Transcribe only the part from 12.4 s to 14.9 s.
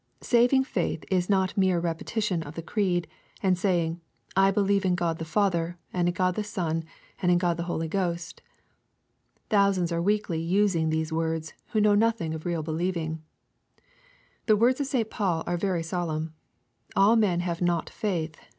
real believing. The words of